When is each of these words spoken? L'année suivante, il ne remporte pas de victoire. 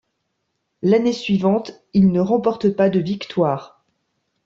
L'année 0.81 1.13
suivante, 1.13 1.79
il 1.93 2.11
ne 2.11 2.19
remporte 2.19 2.71
pas 2.71 2.89
de 2.89 2.99
victoire. 2.99 3.85